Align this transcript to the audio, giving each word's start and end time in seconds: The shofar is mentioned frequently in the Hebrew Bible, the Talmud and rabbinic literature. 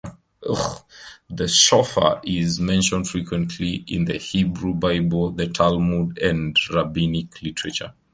The 1.29 1.47
shofar 1.47 2.21
is 2.25 2.59
mentioned 2.59 3.07
frequently 3.07 3.83
in 3.87 4.05
the 4.05 4.17
Hebrew 4.17 4.73
Bible, 4.73 5.29
the 5.29 5.45
Talmud 5.49 6.17
and 6.17 6.57
rabbinic 6.73 7.39
literature. 7.43 7.93